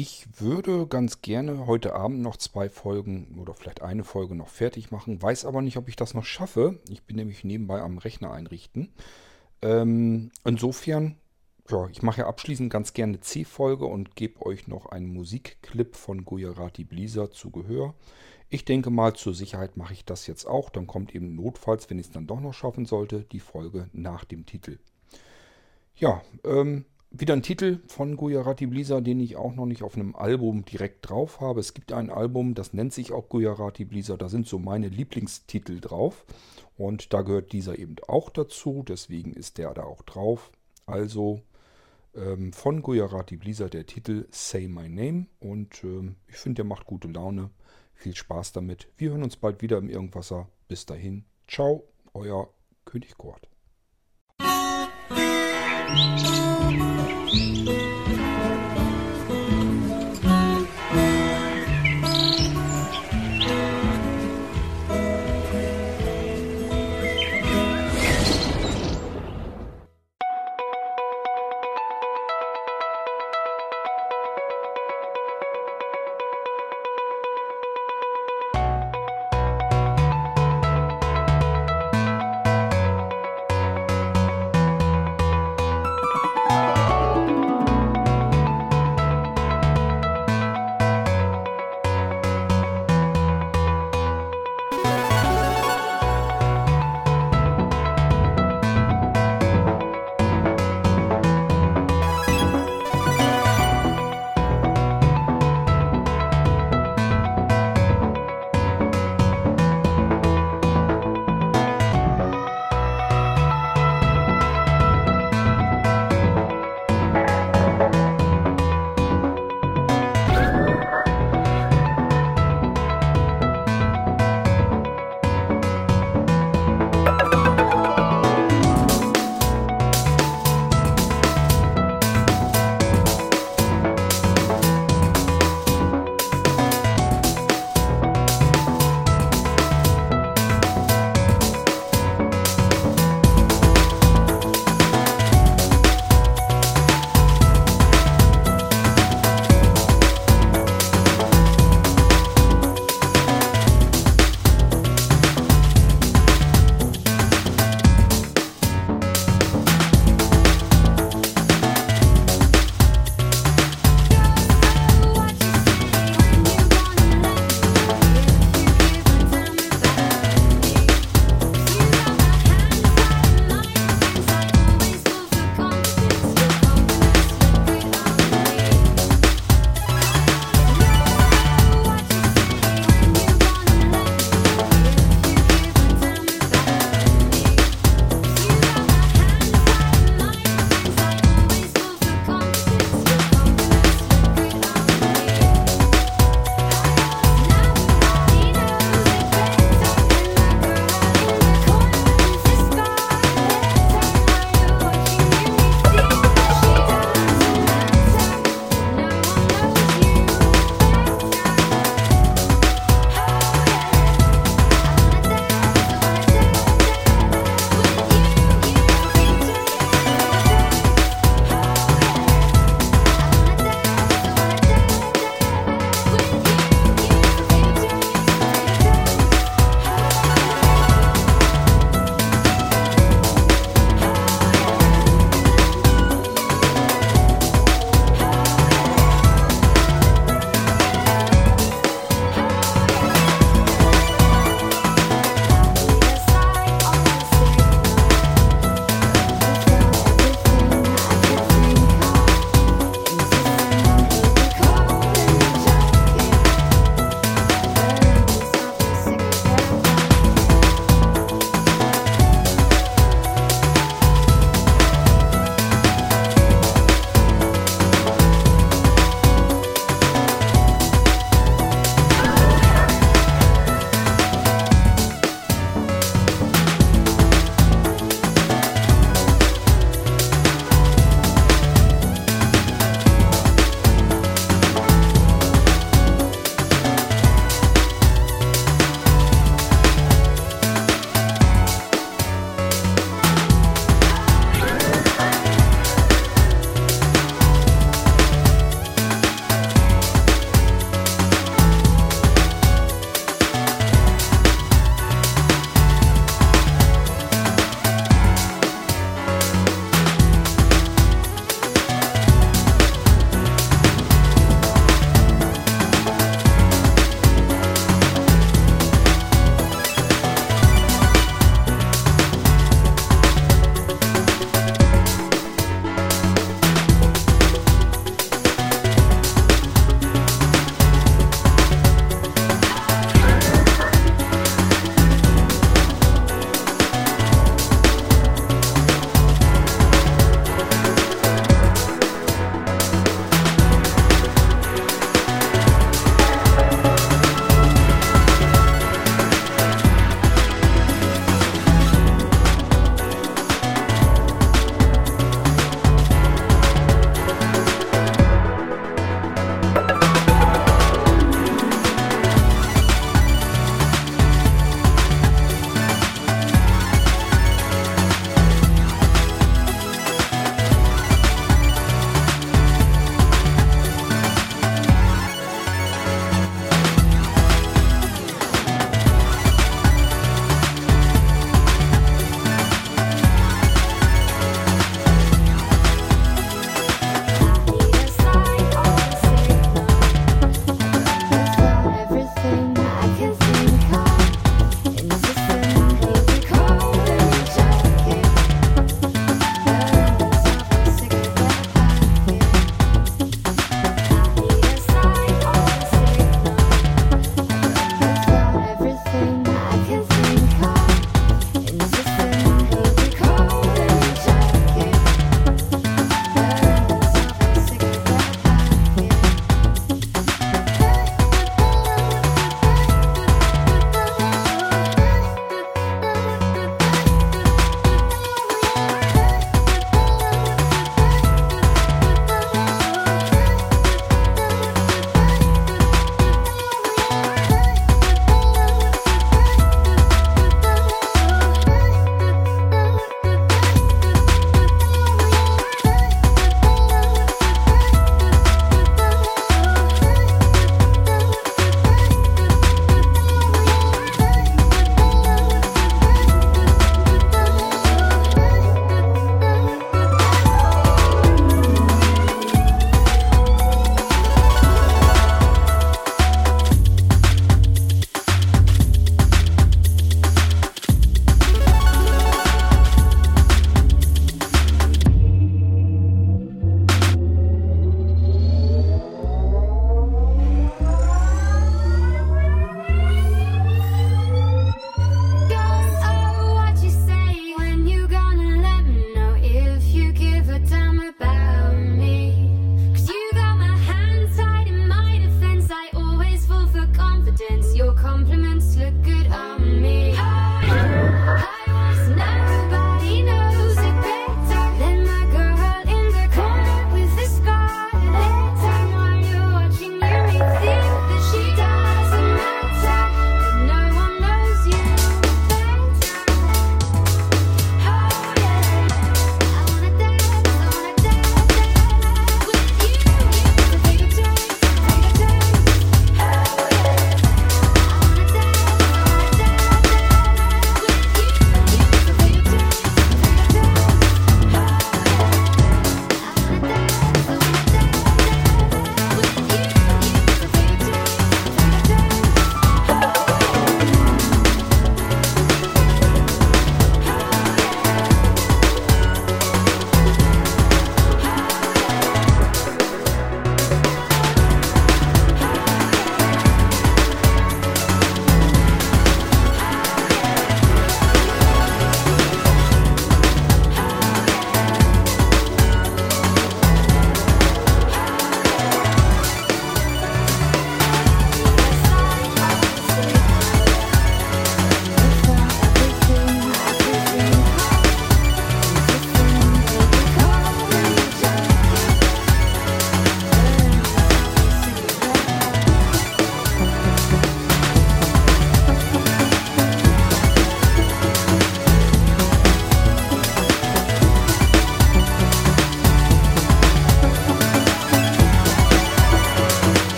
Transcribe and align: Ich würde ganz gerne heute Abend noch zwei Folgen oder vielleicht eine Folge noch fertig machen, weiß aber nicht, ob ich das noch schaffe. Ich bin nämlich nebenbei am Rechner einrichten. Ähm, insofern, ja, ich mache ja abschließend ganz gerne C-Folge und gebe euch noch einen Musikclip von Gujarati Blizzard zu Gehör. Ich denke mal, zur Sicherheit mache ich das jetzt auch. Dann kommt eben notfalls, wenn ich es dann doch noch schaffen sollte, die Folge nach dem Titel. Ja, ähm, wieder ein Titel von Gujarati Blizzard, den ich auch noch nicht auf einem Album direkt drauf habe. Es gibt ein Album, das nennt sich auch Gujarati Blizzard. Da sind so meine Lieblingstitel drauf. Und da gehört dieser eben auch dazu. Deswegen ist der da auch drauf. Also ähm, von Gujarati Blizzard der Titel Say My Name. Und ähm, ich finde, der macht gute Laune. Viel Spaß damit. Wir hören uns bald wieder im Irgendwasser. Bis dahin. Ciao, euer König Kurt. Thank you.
Ich 0.00 0.28
würde 0.38 0.86
ganz 0.86 1.22
gerne 1.22 1.66
heute 1.66 1.92
Abend 1.92 2.22
noch 2.22 2.36
zwei 2.36 2.68
Folgen 2.68 3.36
oder 3.40 3.52
vielleicht 3.52 3.82
eine 3.82 4.04
Folge 4.04 4.36
noch 4.36 4.46
fertig 4.46 4.92
machen, 4.92 5.20
weiß 5.20 5.44
aber 5.44 5.60
nicht, 5.60 5.76
ob 5.76 5.88
ich 5.88 5.96
das 5.96 6.14
noch 6.14 6.24
schaffe. 6.24 6.78
Ich 6.88 7.02
bin 7.02 7.16
nämlich 7.16 7.42
nebenbei 7.42 7.80
am 7.80 7.98
Rechner 7.98 8.30
einrichten. 8.30 8.92
Ähm, 9.60 10.30
insofern, 10.44 11.16
ja, 11.68 11.88
ich 11.88 12.02
mache 12.02 12.20
ja 12.20 12.28
abschließend 12.28 12.72
ganz 12.72 12.92
gerne 12.92 13.18
C-Folge 13.18 13.86
und 13.86 14.14
gebe 14.14 14.46
euch 14.46 14.68
noch 14.68 14.86
einen 14.86 15.12
Musikclip 15.12 15.96
von 15.96 16.24
Gujarati 16.24 16.84
Blizzard 16.84 17.34
zu 17.34 17.50
Gehör. 17.50 17.96
Ich 18.50 18.64
denke 18.64 18.90
mal, 18.90 19.14
zur 19.14 19.34
Sicherheit 19.34 19.76
mache 19.76 19.94
ich 19.94 20.04
das 20.04 20.28
jetzt 20.28 20.44
auch. 20.44 20.70
Dann 20.70 20.86
kommt 20.86 21.12
eben 21.12 21.34
notfalls, 21.34 21.90
wenn 21.90 21.98
ich 21.98 22.06
es 22.06 22.12
dann 22.12 22.28
doch 22.28 22.38
noch 22.38 22.54
schaffen 22.54 22.86
sollte, 22.86 23.24
die 23.32 23.40
Folge 23.40 23.90
nach 23.92 24.24
dem 24.24 24.46
Titel. 24.46 24.78
Ja, 25.96 26.22
ähm, 26.44 26.84
wieder 27.10 27.34
ein 27.34 27.42
Titel 27.42 27.80
von 27.86 28.16
Gujarati 28.16 28.66
Blizzard, 28.66 29.06
den 29.06 29.20
ich 29.20 29.36
auch 29.36 29.54
noch 29.54 29.66
nicht 29.66 29.82
auf 29.82 29.96
einem 29.96 30.14
Album 30.14 30.64
direkt 30.64 31.08
drauf 31.08 31.40
habe. 31.40 31.60
Es 31.60 31.74
gibt 31.74 31.92
ein 31.92 32.10
Album, 32.10 32.54
das 32.54 32.74
nennt 32.74 32.92
sich 32.92 33.12
auch 33.12 33.28
Gujarati 33.28 33.84
Blizzard. 33.84 34.20
Da 34.20 34.28
sind 34.28 34.46
so 34.46 34.58
meine 34.58 34.88
Lieblingstitel 34.88 35.80
drauf. 35.80 36.26
Und 36.76 37.12
da 37.12 37.22
gehört 37.22 37.52
dieser 37.52 37.78
eben 37.78 37.96
auch 38.06 38.30
dazu. 38.30 38.84
Deswegen 38.86 39.32
ist 39.32 39.58
der 39.58 39.74
da 39.74 39.84
auch 39.84 40.02
drauf. 40.02 40.50
Also 40.86 41.40
ähm, 42.14 42.52
von 42.52 42.82
Gujarati 42.82 43.36
Blizzard 43.36 43.74
der 43.74 43.86
Titel 43.86 44.26
Say 44.30 44.68
My 44.68 44.88
Name. 44.88 45.26
Und 45.40 45.82
ähm, 45.84 46.16
ich 46.28 46.36
finde, 46.36 46.56
der 46.56 46.66
macht 46.66 46.86
gute 46.86 47.08
Laune. 47.08 47.50
Viel 47.94 48.14
Spaß 48.14 48.52
damit. 48.52 48.88
Wir 48.96 49.10
hören 49.10 49.24
uns 49.24 49.36
bald 49.36 49.60
wieder 49.62 49.78
im 49.78 49.88
Irgendwasser. 49.88 50.48
Bis 50.68 50.86
dahin. 50.86 51.24
Ciao, 51.48 51.84
euer 52.12 52.52
König 52.84 53.16
Kurt. 53.16 53.48
Thank 57.30 57.68
you. 57.68 57.87